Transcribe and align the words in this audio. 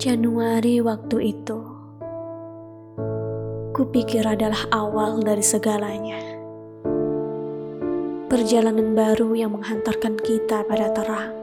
Januari 0.00 0.80
waktu 0.80 1.28
itu, 1.28 1.60
kupikir 3.76 4.24
adalah 4.24 4.64
awal 4.72 5.20
dari 5.20 5.44
segalanya. 5.44 6.16
Perjalanan 8.32 8.96
baru 8.96 9.36
yang 9.36 9.52
menghantarkan 9.52 10.16
kita 10.24 10.64
pada 10.64 10.88
terang. 10.96 11.36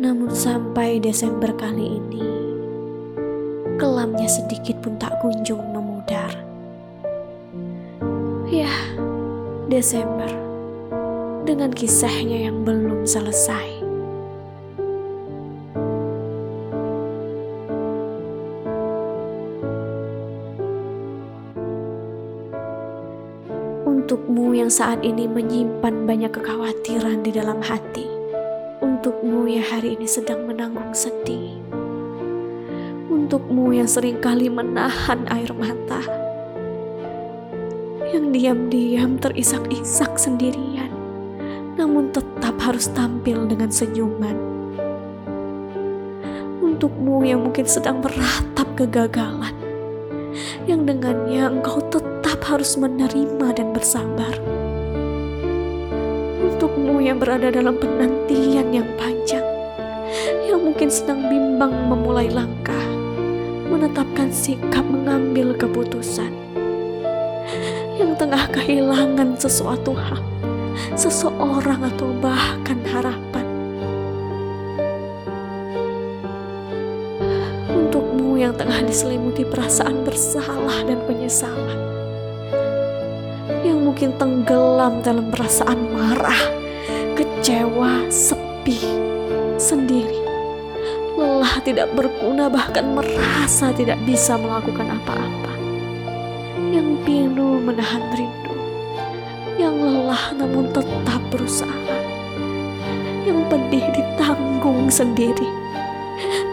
Namun 0.00 0.32
sampai 0.32 1.04
Desember 1.04 1.52
kali 1.52 2.00
ini, 2.00 2.24
kelamnya 3.76 4.24
sedikit 4.24 4.80
pun 4.80 4.96
tak 4.96 5.20
kunjung 5.20 5.60
memudar. 5.68 6.32
Ya, 8.48 8.72
Desember 9.68 10.32
dengan 11.44 11.76
kisahnya 11.76 12.48
yang 12.48 12.64
belum 12.64 13.04
selesai. 13.04 13.77
Untukmu 24.08 24.56
yang 24.56 24.72
saat 24.72 25.04
ini 25.04 25.28
menyimpan 25.28 26.08
banyak 26.08 26.32
kekhawatiran 26.32 27.20
di 27.20 27.28
dalam 27.28 27.60
hati. 27.60 28.08
Untukmu 28.80 29.44
yang 29.44 29.68
hari 29.68 30.00
ini 30.00 30.08
sedang 30.08 30.48
menanggung 30.48 30.96
sedih. 30.96 31.60
Untukmu 33.12 33.68
yang 33.76 33.84
sering 33.84 34.16
kali 34.16 34.48
menahan 34.48 35.28
air 35.28 35.52
mata. 35.52 36.00
Yang 38.08 38.32
diam-diam 38.32 39.20
terisak-isak 39.20 40.16
sendirian. 40.16 40.88
Namun 41.76 42.08
tetap 42.08 42.56
harus 42.64 42.88
tampil 42.88 43.44
dengan 43.44 43.68
senyuman. 43.68 44.40
Untukmu 46.64 47.28
yang 47.28 47.44
mungkin 47.44 47.68
sedang 47.68 48.00
meratap 48.00 48.72
kegagalan. 48.72 49.52
Yang 50.64 50.96
dengannya 50.96 51.60
engkau 51.60 51.84
tetap 51.92 52.07
harus 52.48 52.80
menerima 52.80 53.60
dan 53.60 53.76
bersabar. 53.76 54.32
Untukmu 56.40 56.96
yang 57.04 57.20
berada 57.20 57.52
dalam 57.52 57.76
penantian 57.76 58.72
yang 58.72 58.88
panjang, 58.96 59.44
yang 60.48 60.64
mungkin 60.64 60.88
sedang 60.88 61.28
bimbang 61.28 61.76
memulai 61.92 62.32
langkah, 62.32 62.88
menetapkan 63.68 64.32
sikap 64.32 64.80
mengambil 64.80 65.52
keputusan, 65.60 66.32
yang 68.00 68.16
tengah 68.16 68.48
kehilangan 68.48 69.36
sesuatu 69.36 69.92
hal, 69.92 70.24
seseorang 70.96 71.84
atau 71.84 72.16
bahkan 72.16 72.80
harapan. 72.88 73.44
Untukmu 77.68 78.40
yang 78.40 78.56
tengah 78.56 78.80
diselimuti 78.88 79.44
perasaan 79.44 80.00
bersalah 80.00 80.80
dan 80.88 80.96
penyesalan 81.04 81.87
mungkin 83.98 84.14
tenggelam 84.14 85.02
dalam 85.02 85.26
perasaan 85.26 85.90
marah, 85.90 86.38
kecewa, 87.18 88.06
sepi, 88.06 88.78
sendiri, 89.58 90.22
lelah 91.18 91.58
tidak 91.66 91.90
berguna, 91.98 92.46
bahkan 92.46 92.94
merasa 92.94 93.74
tidak 93.74 93.98
bisa 94.06 94.38
melakukan 94.38 94.86
apa-apa, 94.86 95.50
yang 96.70 96.94
pilu 97.02 97.58
menahan 97.58 98.06
rindu, 98.14 98.54
yang 99.58 99.74
lelah 99.74 100.30
namun 100.38 100.70
tetap 100.70 101.18
berusaha, 101.34 101.98
yang 103.26 103.50
pedih 103.50 103.82
ditanggung 103.98 104.86
sendiri. 104.94 105.50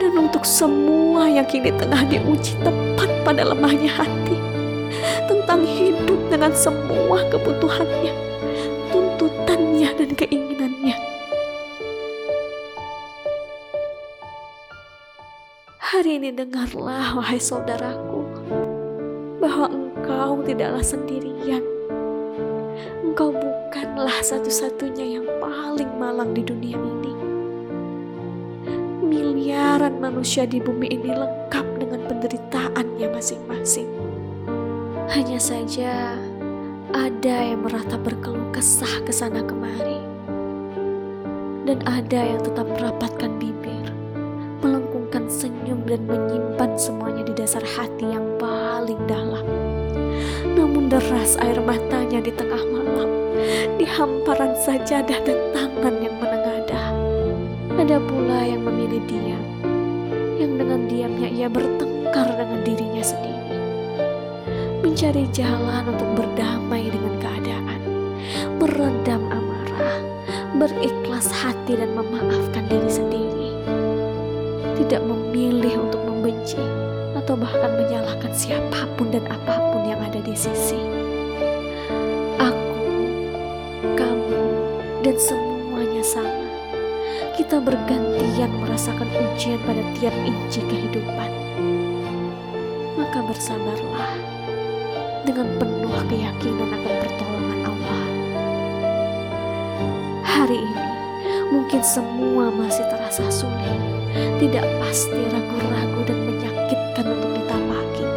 Dan 0.01 0.17
untuk 0.17 0.49
semua 0.49 1.29
yang 1.29 1.45
kini 1.45 1.69
tengah 1.77 2.09
diuji 2.09 2.57
tepat 2.65 3.09
pada 3.21 3.45
lemahnya 3.45 4.01
hati, 4.01 4.33
tentang 5.29 5.61
hidup 5.61 6.04
dengan 6.35 6.51
semua 6.51 7.23
kebutuhannya, 7.31 8.11
tuntutannya, 8.91 9.87
dan 9.95 10.09
keinginannya. 10.19 10.99
Hari 15.79 16.19
ini 16.19 16.35
dengarlah, 16.35 17.15
wahai 17.15 17.39
saudaraku, 17.39 18.27
bahwa 19.39 19.71
engkau 19.71 20.43
tidaklah 20.43 20.83
sendirian. 20.83 21.63
Engkau 22.99 23.31
bukanlah 23.31 24.19
satu-satunya 24.19 25.15
yang 25.15 25.27
paling 25.39 25.87
malang 25.95 26.35
di 26.35 26.43
dunia 26.43 26.75
ini. 26.75 27.15
Miliaran 29.07 30.03
manusia 30.03 30.43
di 30.43 30.59
bumi 30.59 30.99
ini 30.99 31.15
lengkap 31.15 31.79
dengan 31.79 32.03
penderitaannya 32.11 33.07
masing-masing. 33.07 33.87
Hanya 35.05 35.37
saja 35.37 36.17
ada 36.93 37.35
yang 37.41 37.65
meratap 37.65 38.03
berkeluh 38.05 38.53
kesah 38.53 39.01
ke 39.01 39.09
sana 39.09 39.41
kemari. 39.41 39.97
Dan 41.65 41.81
ada 41.89 42.21
yang 42.21 42.41
tetap 42.45 42.69
merapatkan 42.69 43.41
bibir, 43.41 43.89
melengkungkan 44.61 45.25
senyum 45.25 45.81
dan 45.89 46.05
menyimpan 46.05 46.77
semuanya 46.77 47.25
di 47.25 47.33
dasar 47.33 47.65
hati 47.65 48.05
yang 48.05 48.25
paling 48.37 48.99
dalam. 49.09 49.41
Namun 50.53 50.93
deras 50.93 51.33
air 51.41 51.57
matanya 51.65 52.21
di 52.21 52.29
tengah 52.29 52.61
malam, 52.69 53.09
di 53.81 53.85
hamparan 53.89 54.53
sajadah 54.61 55.19
dan 55.25 55.39
tangan 55.57 55.95
yang 55.97 56.15
menengadah. 56.21 56.93
Ada 57.81 57.97
pula 57.97 58.45
yang 58.45 58.61
memilih 58.61 59.01
diam, 59.09 59.45
yang 60.37 60.53
dengan 60.61 60.85
diamnya 60.85 61.29
ia 61.33 61.47
bertengkar 61.49 62.29
dengan 62.37 62.61
dirinya 62.61 63.01
sendiri 63.01 63.44
mencari 64.85 65.25
jalan 65.33 65.97
untuk 65.97 66.05
berdamai 66.13 66.93
dengan 66.93 67.17
keadaan, 67.17 67.81
meredam 68.61 69.25
amarah, 69.33 69.97
berikhlas 70.61 71.25
hati 71.33 71.73
dan 71.73 71.89
memaafkan 71.97 72.69
diri 72.69 72.85
sendiri. 72.85 73.49
Tidak 74.77 75.01
memilih 75.01 75.89
untuk 75.89 76.05
membenci 76.05 76.61
atau 77.17 77.33
bahkan 77.33 77.73
menyalahkan 77.81 78.29
siapa 78.29 78.85
pun 78.93 79.09
dan 79.09 79.25
apa 79.25 79.57
pun 79.73 79.89
yang 79.89 79.97
ada 80.05 80.21
di 80.21 80.37
sisi. 80.37 80.77
Aku, 82.37 82.85
kamu, 83.97 84.37
dan 85.01 85.17
semuanya 85.17 86.05
sama. 86.05 86.45
Kita 87.33 87.57
bergantian 87.57 88.53
merasakan 88.61 89.09
ujian 89.09 89.57
pada 89.65 89.81
tiap 89.97 90.13
inci 90.29 90.61
kehidupan. 90.61 91.33
Maka 93.01 93.25
bersabarlah 93.25 94.34
dengan 95.25 95.49
penuh 95.57 95.97
keyakinan 96.05 96.69
akan 96.69 96.93
pertolongan 97.01 97.59
Allah. 97.65 98.01
Hari 100.21 100.61
ini 100.61 100.85
mungkin 101.49 101.81
semua 101.81 102.53
masih 102.53 102.85
terasa 102.93 103.25
sulit, 103.33 103.81
tidak 104.37 104.63
pasti, 104.77 105.17
ragu-ragu 105.33 106.01
dan 106.05 106.19
menyakitkan 106.29 107.05
untuk 107.09 107.31
ditapaki. 107.41 108.07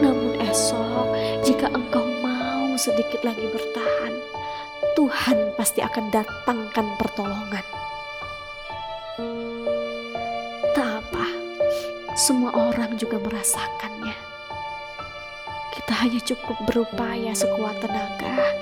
Namun 0.00 0.32
esok, 0.40 1.06
jika 1.44 1.68
engkau 1.76 2.08
mau 2.24 2.72
sedikit 2.80 3.20
lagi 3.20 3.44
bertahan, 3.52 4.16
Tuhan 4.96 5.52
pasti 5.60 5.84
akan 5.84 6.08
datangkan 6.08 6.86
pertolongan. 6.96 7.66
Tak 10.72 11.04
semua 12.18 12.50
orang 12.50 12.98
juga 12.98 13.22
merasakannya. 13.22 14.27
Kita 15.88 16.04
hanya 16.04 16.20
cukup 16.20 16.68
berupaya 16.68 17.32
sekuat 17.32 17.80
tenaga 17.80 18.52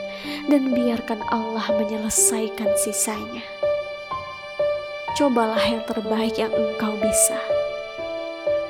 dan 0.47 0.71
biarkan 0.71 1.19
Allah 1.27 1.75
menyelesaikan 1.75 2.71
sisanya. 2.79 3.43
Cobalah 5.19 5.59
yang 5.59 5.83
terbaik 5.91 6.39
yang 6.39 6.55
engkau 6.55 6.95
bisa. 7.03 7.35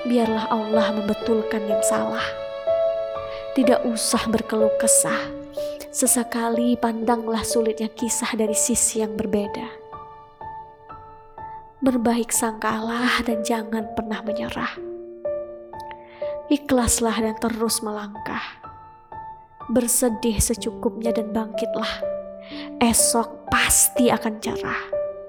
Biarlah 0.09 0.49
Allah 0.49 0.89
membetulkan 0.89 1.69
yang 1.69 1.85
salah. 1.85 2.25
Tidak 3.53 3.85
usah 3.93 4.25
berkeluh 4.25 4.73
kesah. 4.81 5.21
Sesekali 5.93 6.81
pandanglah 6.81 7.45
sulitnya 7.45 7.93
kisah 7.93 8.33
dari 8.41 8.57
sisi 8.57 9.05
yang 9.05 9.21
berbeda. 9.21 9.69
Berbaik 11.85 12.33
sangkalah 12.33 13.21
dan 13.21 13.45
jangan 13.45 13.85
pernah 13.93 14.25
menyerah 14.25 14.96
ikhlaslah 16.53 17.17
dan 17.17 17.37
terus 17.41 17.83
melangkah. 17.83 18.43
Bersedih 19.73 20.39
secukupnya 20.39 21.11
dan 21.11 21.35
bangkitlah. 21.35 22.05
Esok 22.79 23.51
pasti 23.51 24.13
akan 24.13 24.39
cerah. 24.39 24.83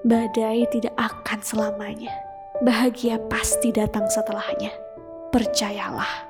Badai 0.06 0.62
tidak 0.70 0.94
akan 0.94 1.42
selamanya. 1.42 2.14
Bahagia 2.62 3.18
pasti 3.26 3.74
datang 3.74 4.06
setelahnya. 4.06 4.70
Percayalah. 5.34 6.27